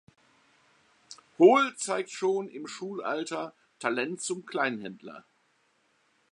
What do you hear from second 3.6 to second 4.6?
Talent zum